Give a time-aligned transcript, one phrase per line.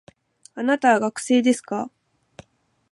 [0.55, 1.91] あなたは学生ですか